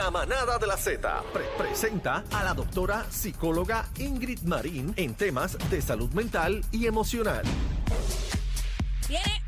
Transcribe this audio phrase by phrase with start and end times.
[0.00, 5.58] La manada de la Z pre- presenta a la doctora psicóloga Ingrid Marín en temas
[5.70, 7.42] de salud mental y emocional.
[9.06, 9.42] Viene.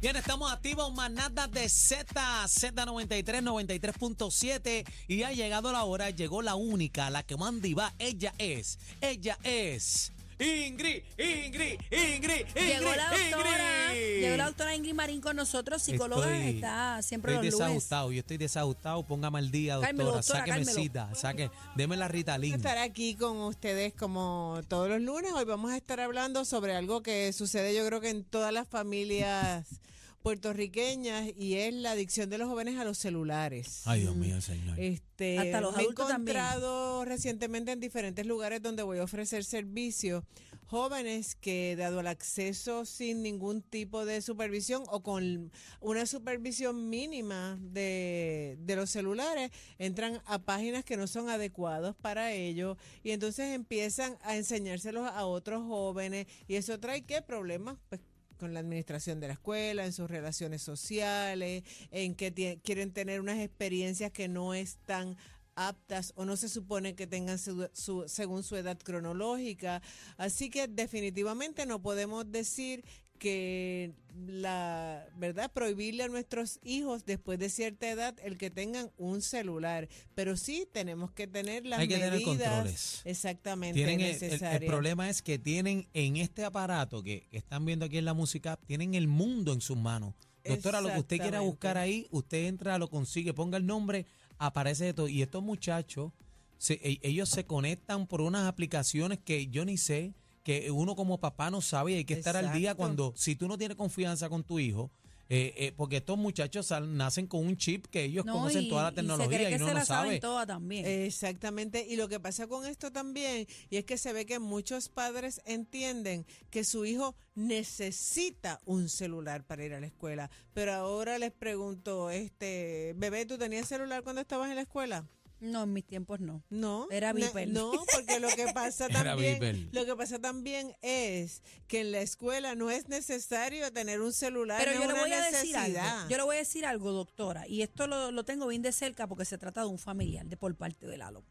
[0.00, 2.06] Bien, estamos activos, manada de Z,
[2.46, 7.92] Z93, 93.7 y ha llegado la hora, llegó la única, la que manda y va,
[7.98, 14.20] ella es, ella es Ingrid, Ingrid, Ingrid, Ingrid, Llegó la doctora, Ingrid.
[14.20, 17.66] llegó la doctora Ingrid Marín con nosotros, psicóloga, Estoy- está siempre Estoy los lunes.
[17.68, 20.80] desajustado, yo estoy desajustado, póngame al día, doctora, Cálmelo, doctora, sáqueme cálmelo.
[20.80, 22.54] cita, saque, deme la Ritalin.
[22.54, 25.32] estar aquí con ustedes como todos los lunes.
[25.32, 28.68] Hoy vamos a estar hablando sobre algo que sucede yo creo que en todas las
[28.68, 29.66] familias
[30.22, 33.82] puertorriqueñas y es la adicción de los jóvenes a los celulares.
[33.86, 34.78] Ay, Dios mío, señor.
[34.78, 36.36] Este, Hasta los me he adultos también.
[36.36, 40.24] encontrado recientemente en diferentes lugares donde voy a ofrecer servicio
[40.68, 47.58] jóvenes que dado el acceso sin ningún tipo de supervisión o con una supervisión mínima
[47.60, 53.54] de, de los celulares entran a páginas que no son adecuadas para ellos y entonces
[53.54, 58.02] empiezan a enseñárselos a otros jóvenes y eso trae qué problemas pues
[58.38, 63.38] con la administración de la escuela, en sus relaciones sociales, en que quieren tener unas
[63.40, 65.16] experiencias que no están
[65.56, 69.82] aptas o no se supone que tengan su- según su edad cronológica.
[70.16, 72.84] Así que definitivamente no podemos decir
[73.18, 73.92] que
[74.26, 79.88] la verdad prohibirle a nuestros hijos después de cierta edad el que tengan un celular,
[80.14, 83.02] pero sí tenemos que tener las Hay que tener medidas controles.
[83.04, 84.68] exactamente Tienen el, el- el necesarias.
[84.70, 88.56] problema es que tienen en este aparato que, que están viendo aquí en la música,
[88.66, 90.14] tienen el mundo en sus manos.
[90.44, 94.06] Doctora, lo que usted quiera buscar ahí, usted entra, lo consigue, ponga el nombre,
[94.38, 95.06] aparece de todo.
[95.08, 96.12] Y estos muchachos,
[96.56, 100.14] se- e- ellos se conectan por unas aplicaciones que yo ni sé,
[100.48, 103.48] que uno como papá no sabe y hay que estar al día cuando, si tú
[103.48, 104.90] no tienes confianza con tu hijo,
[105.28, 108.68] eh, eh, porque estos muchachos sal- nacen con un chip que ellos No, conocen y-
[108.70, 110.20] toda la y se tecnología cree y, que uno se no la saben sabe.
[110.20, 110.86] todas también.
[110.86, 111.86] Exactamente.
[111.86, 115.42] Y lo que pasa con esto también, y es que se ve que muchos padres
[115.44, 120.30] entienden que su hijo necesita un celular para ir a la escuela.
[120.54, 125.06] Pero ahora les pregunto, este, bebé, ¿tú tenías celular cuando estabas en la escuela?
[125.40, 126.42] No, en mis tiempos no.
[126.50, 126.86] No.
[126.90, 127.48] Era Viper.
[127.48, 129.68] No, porque lo que pasa Era también, Viper.
[129.72, 134.58] lo que pasa también es que en la escuela no es necesario tener un celular,
[134.64, 135.98] Pero no yo es le voy a decir necesidad.
[135.98, 136.10] algo.
[136.10, 139.06] Yo le voy a decir algo, doctora, y esto lo, lo tengo bien de cerca
[139.06, 141.24] porque se trata de un familiar de por parte de Lalo.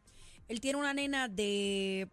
[0.48, 2.08] Él tiene una nena de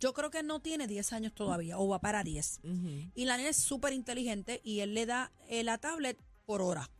[0.00, 2.60] yo creo que no tiene 10 años todavía o va para 10.
[2.64, 6.60] Ujú, Y la nena es súper inteligente y él le da eh, la tablet por
[6.60, 6.90] hora.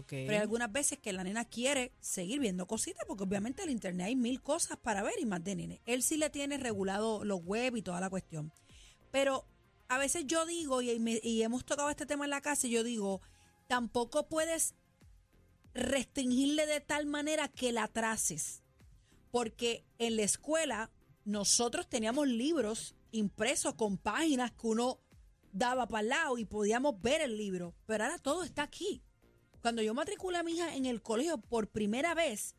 [0.00, 3.74] Pero hay algunas veces que la nena quiere seguir viendo cositas, porque obviamente en el
[3.74, 5.82] internet hay mil cosas para ver y más de nene.
[5.84, 8.52] Él sí le tiene regulado los web y toda la cuestión.
[9.10, 9.46] Pero
[9.88, 13.20] a veces yo digo, y, hemos tocado este tema en la casa, y yo digo,
[13.66, 14.74] tampoco puedes
[15.74, 18.62] restringirle de tal manera que la atrases.
[19.30, 20.90] Porque en la escuela
[21.26, 25.00] nosotros teníamos libros impresos con páginas que uno
[25.52, 29.02] daba para el lado y podíamos ver el libro, pero ahora todo está aquí.
[29.62, 32.56] Cuando yo matriculé a mi hija en el colegio por primera vez,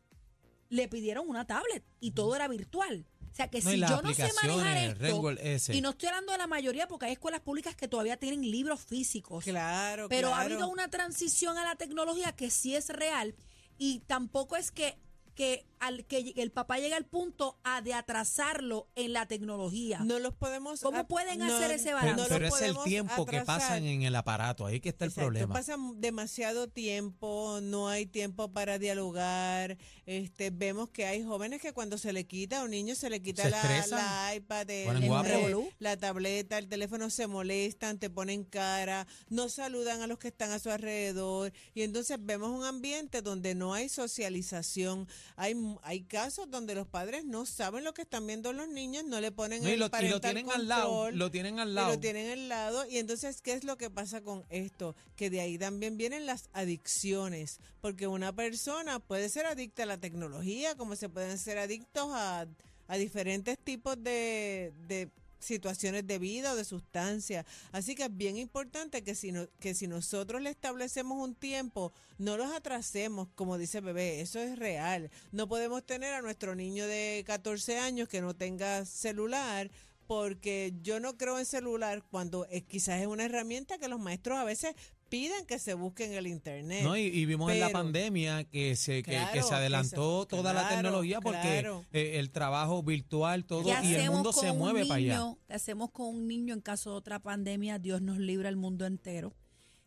[0.70, 3.06] le pidieron una tablet y todo era virtual.
[3.30, 6.38] O sea que No, si yo no sé manejar esto, y no estoy hablando de
[6.38, 9.44] la mayoría porque hay escuelas públicas que todavía tienen libros físicos.
[9.44, 13.34] Claro, Pero ha habido una transición a la tecnología que sí es real
[13.76, 14.96] y tampoco es que,
[15.34, 19.98] que, al, que el papá llegue al punto a de atrasarlo en la tecnología.
[20.00, 20.80] No los podemos.
[20.80, 22.22] ¿Cómo pueden no- hacer ese Pero, balance?
[22.22, 25.26] no pero es el tiempo que pasan en el aparato, ahí que está el Exacto,
[25.26, 25.54] problema.
[25.54, 29.76] Pasan demasiado tiempo, no hay tiempo para dialogar.
[30.06, 33.20] Este, vemos que hay jóvenes que cuando se le quita a un niño se le
[33.22, 39.48] quita Se la, iPad, el- la tableta, el teléfono, se molestan, te ponen cara, no
[39.48, 41.52] saludan a los que están a su alrededor.
[41.74, 45.08] Y entonces vemos un ambiente donde no hay socialización.
[45.36, 49.20] Hay, hay casos donde los padres no saben lo que están viendo los niños, no
[49.20, 51.70] le ponen No, y el lo, y lo parental tienen al lado, lo tienen al
[51.70, 51.88] Y lado.
[51.94, 52.86] lo tienen al lado.
[52.88, 54.94] Y entonces, ¿qué es lo que pasa con esto?
[55.16, 57.58] Que de ahí también vienen las adicciones.
[57.80, 62.46] Porque una persona puede ser adicta a la tecnología, como se pueden ser adictos a,
[62.88, 65.08] a diferentes tipos de, de
[65.44, 67.46] situaciones de vida o de sustancia.
[67.72, 72.36] Así que es bien importante que si, que si nosotros le establecemos un tiempo, no
[72.36, 75.10] los atrasemos, como dice bebé, eso es real.
[75.32, 79.70] No podemos tener a nuestro niño de 14 años que no tenga celular
[80.06, 84.38] porque yo no creo en celular cuando es, quizás es una herramienta que los maestros
[84.38, 84.74] a veces
[85.08, 86.82] piden que se busque en el internet.
[86.82, 89.54] No, y, y vimos en la pandemia que se, que, que Claro, que se se-
[89.54, 91.84] adelantó toda la tecnología porque claro.
[91.92, 95.14] eh, el trabajo virtual, todo, ¿Qué y el mundo se mueve para allá.
[95.18, 95.38] niño?
[95.46, 97.78] ¿Qué hacemos con un niño en caso de otra pandemia?
[97.78, 99.34] Dios nos libra el mundo entero.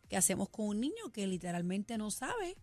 [0.07, 2.55] ¿Qué hacemos con un niño que literalmente no sabe?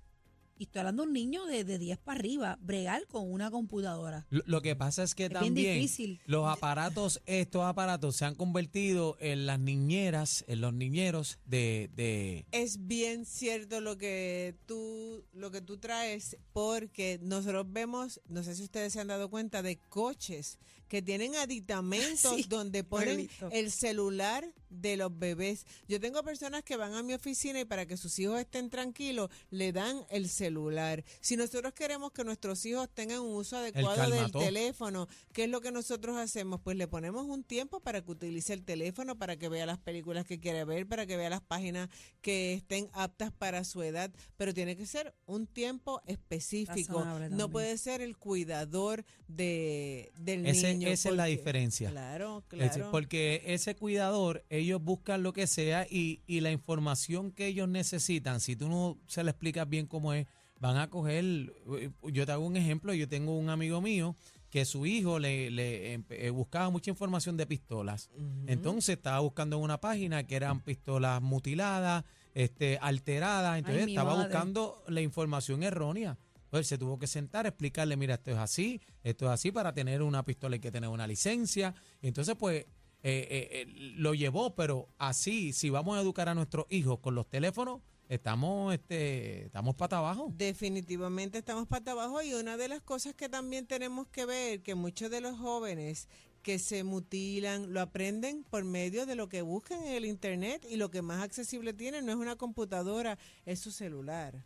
[0.58, 4.26] Y estoy hablando de un niño de, de 10 para arriba, bregar con una computadora.
[4.30, 6.20] Lo, lo que pasa es que Es bien también difícil.
[6.26, 12.46] los aparatos, estos aparatos se han convertido en las niñeras, en los niñeros de, de
[12.52, 18.54] Es bien cierto lo que tú lo que tú traes porque nosotros vemos, no sé
[18.54, 20.58] si ustedes se han dado cuenta de coches
[20.94, 25.66] que tienen aditamentos Sí, donde ponen el celular de los bebés.
[25.88, 29.28] Yo tengo personas que van a mi oficina y para que sus hijos estén tranquilos
[29.50, 31.02] le dan el celular.
[31.20, 35.60] Si nosotros queremos que nuestros hijos tengan un uso adecuado del teléfono, ¿qué es lo
[35.60, 36.60] que nosotros hacemos?
[36.60, 40.24] Pues le ponemos un tiempo para que utilice el teléfono, para que vea las películas
[40.24, 41.88] que quiere ver, para que vea las páginas
[42.20, 47.04] que estén aptas para su edad, pero tiene que ser un tiempo específico.
[47.30, 50.83] No puede ser el cuidador de, del Ese- niño.
[50.92, 51.90] Esa es la diferencia.
[51.90, 52.90] Claro, Es decir, claro.
[52.90, 58.40] porque ese cuidador, ellos buscan lo que sea y, y la información que ellos necesitan,
[58.40, 60.26] si tú no se le explicas bien cómo es,
[60.60, 64.16] van a coger, eh, yo te hago un ejemplo, yo tengo un amigo mío
[64.50, 68.08] que su hijo le, le eh, buscaba mucha información de pistolas.
[68.46, 72.04] Entonces estaba buscando en una página que eran pistolas mutiladas,
[72.34, 76.16] este, alteradas, entonces estaba buscando la información errónea.
[76.54, 80.02] Pues se tuvo que sentar, explicarle, mira, esto es así, esto es así, para tener
[80.02, 81.74] una pistola hay que tener una licencia.
[82.00, 82.68] Entonces, pues, eh,
[83.02, 83.66] eh, eh,
[83.96, 88.72] lo llevó, pero así, si vamos a educar a nuestros hijos con los teléfonos, estamos,
[88.72, 90.32] este, estamos pata abajo.
[90.36, 94.76] Definitivamente estamos para abajo y una de las cosas que también tenemos que ver, que
[94.76, 96.08] muchos de los jóvenes
[96.44, 100.76] que se mutilan lo aprenden por medio de lo que buscan en el internet y
[100.76, 104.44] lo que más accesible tienen no es una computadora, es su celular.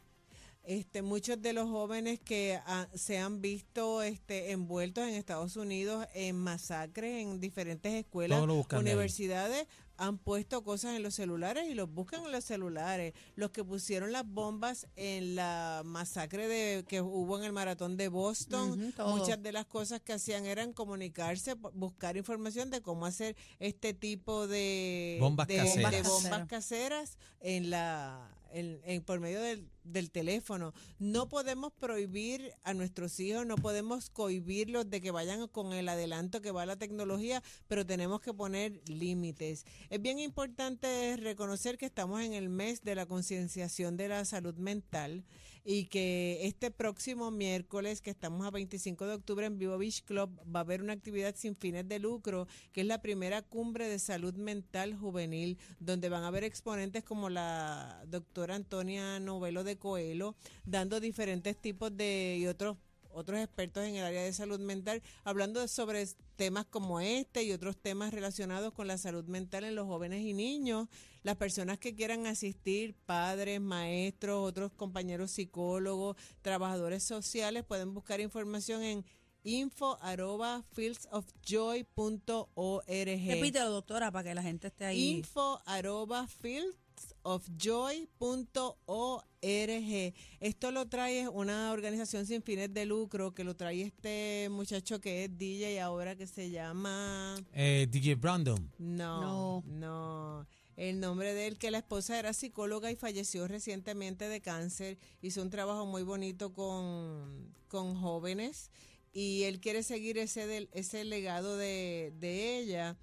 [0.71, 6.07] Este, muchos de los jóvenes que ah, se han visto este, envueltos en Estados Unidos
[6.13, 8.39] en masacres en diferentes escuelas,
[8.77, 8.79] ahí.
[8.79, 9.67] universidades,
[9.97, 13.15] han puesto cosas en los celulares y los buscan en los celulares.
[13.35, 18.09] Los que pusieron las bombas en la masacre de que hubo en el maratón de
[18.09, 23.37] Boston, muchas de las cosas que hacían eran comunicarse, bu- buscar información de cómo hacer
[23.59, 25.91] este tipo de Bombas de, caseras.
[25.93, 26.49] de bombas Caseras.
[26.49, 30.73] caseras en la en, por medio del, del teléfono.
[30.99, 36.41] No podemos prohibir a nuestros hijos, no podemos cohibirlos de que vayan con el adelanto
[36.41, 39.65] que va la tecnología, pero tenemos que poner límites.
[39.91, 44.55] Es bien importante reconocer que estamos en el mes de la concienciación de la salud
[44.57, 45.25] mental
[45.71, 50.31] y que este próximo miércoles, que estamos a 25 de octubre en Vivo Beach Club,
[50.45, 53.99] va a haber una actividad sin fines de lucro, que es la primera cumbre de
[53.99, 60.37] salud mental juvenil, donde van a haber exponentes como la doctora Antonia Novelo de Coelho,
[60.65, 62.79] dando diferentes tipos de y otros
[63.11, 66.07] otros expertos en el área de salud mental, hablando sobre
[66.37, 70.35] temas como este y otros temas relacionados con la salud mental en los jóvenes y
[70.35, 70.89] niños.
[71.23, 78.83] Las personas que quieran asistir, padres, maestros, otros compañeros psicólogos, trabajadores sociales, pueden buscar información
[78.83, 79.05] en
[79.43, 82.87] info arroba fieldsofjoy.org.
[82.87, 85.17] Repítelo, doctora, para que la gente esté ahí.
[85.17, 89.28] Info arroba fieldsofjoy.org.
[89.41, 95.25] Esto lo trae una organización sin fines de lucro que lo trae este muchacho que
[95.25, 97.37] es DJ ahora que se llama...
[97.53, 98.71] Eh, DJ Brandon.
[98.79, 100.47] No, no.
[100.77, 105.43] El nombre de él, que la esposa era psicóloga y falleció recientemente de cáncer, hizo
[105.43, 108.71] un trabajo muy bonito con, con jóvenes.
[109.13, 112.97] Y él quiere seguir ese, del- ese legado de, de ella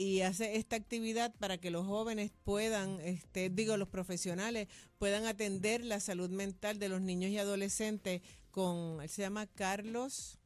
[0.00, 4.66] y hace esta actividad para que los jóvenes puedan, este, digo, los profesionales
[4.98, 10.38] puedan atender la salud mental de los niños y adolescentes con, él se llama Carlos.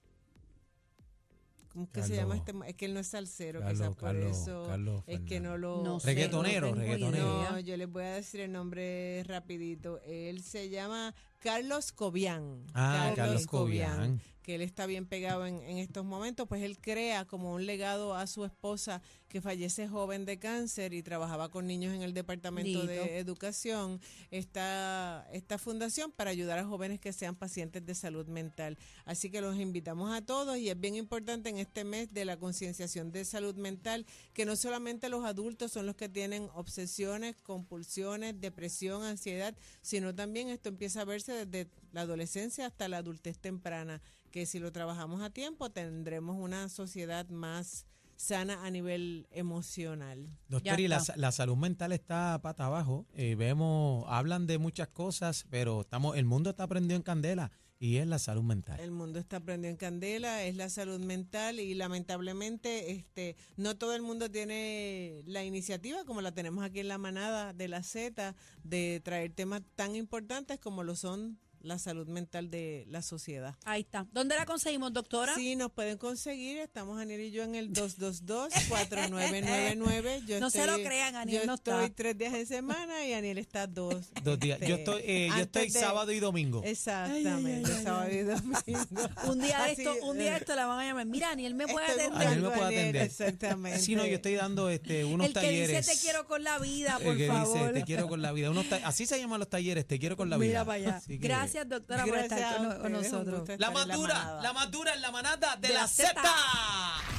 [1.72, 2.52] ¿Cómo es que se llama este?
[2.66, 5.56] Es que él no es salsero, Carlos- quizás por Carlos- eso Carlos es que no
[5.56, 5.84] lo...
[5.84, 7.50] No sé, Reggaetonero, no reggaetonero.
[7.52, 10.00] No, yo les voy a decir el nombre rapidito.
[10.04, 12.64] Él se llama Carlos Cobian.
[12.74, 14.20] Ah, Carlos Cobian.
[14.44, 18.14] Que él está bien pegado en, en estos momentos, pues él crea como un legado
[18.14, 19.02] a su esposa
[19.34, 25.26] que fallece joven de cáncer y trabajaba con niños en el Departamento de Educación, esta,
[25.32, 28.78] esta fundación para ayudar a jóvenes que sean pacientes de salud mental.
[29.04, 32.36] Así que los invitamos a todos y es bien importante en este mes de la
[32.36, 38.40] concienciación de salud mental que no solamente los adultos son los que tienen obsesiones, compulsiones,
[38.40, 44.02] depresión, ansiedad, sino también esto empieza a verse desde la adolescencia hasta la adultez temprana,
[44.30, 47.86] que si lo trabajamos a tiempo tendremos una sociedad más
[48.16, 50.28] sana a nivel emocional.
[50.48, 53.06] Doctor, y la, la salud mental está pata abajo.
[53.14, 57.98] Eh, vemos, hablan de muchas cosas, pero estamos, el mundo está prendido en candela y
[57.98, 58.80] es la salud mental.
[58.80, 63.94] El mundo está prendido en candela, es la salud mental y lamentablemente este no todo
[63.94, 68.34] el mundo tiene la iniciativa como la tenemos aquí en la manada de la Z
[68.62, 73.54] de traer temas tan importantes como lo son la salud mental de la sociedad.
[73.64, 74.06] Ahí está.
[74.12, 75.34] ¿Dónde la conseguimos, doctora?
[75.34, 76.58] Sí, nos pueden conseguir.
[76.58, 80.24] Estamos Aniel y yo en el 222-4999.
[80.26, 81.96] Yo No se lo crean, Aniel Yo no estoy está.
[81.96, 84.10] tres días en semana y Aniel está dos.
[84.24, 84.58] Dos días.
[84.60, 86.62] Yo estoy, eh, yo estoy de- sábado y domingo.
[86.64, 88.58] Exactamente, sábado y domingo.
[89.28, 91.06] Un día de esto, un día de esto la van a llamar.
[91.06, 92.26] Mira, Aniel me puede Estoy atender.
[92.28, 93.02] Aniel me puede atender.
[93.02, 93.78] Exactamente.
[93.80, 95.86] Sí, no, yo estoy dando este, unos El que talleres.
[95.86, 97.58] dice te quiero con la vida, El por que favor.
[97.68, 98.50] dice, te quiero con la vida.
[98.50, 100.46] Unos así se llaman los talleres, te quiero con la vida.
[100.48, 100.96] Mira para allá.
[100.96, 103.48] Así que- Gracias, doctora, por estar con, ustedes, nosotros.
[103.48, 104.42] La estar en más dura, manada.
[104.42, 106.08] la más dura en la manada de, De la, la Z.
[106.08, 106.34] Zeta.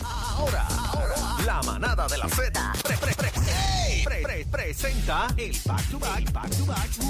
[0.03, 1.15] Ahora, ahora,
[1.45, 3.31] la manada de la Z pre- pre- pre-
[4.03, 7.05] pre- pre- presenta el back to back, back to back, manada